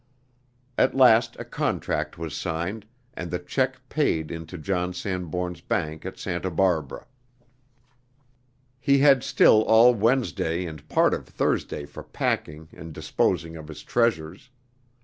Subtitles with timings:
[0.79, 6.17] At last a contract was signed, and the check paid into John Sanbourne's bank at
[6.17, 7.05] Santa Barbara.
[8.79, 13.83] He had still all Wednesday and part of Thursday for packing and disposing of his
[13.83, 14.49] treasures.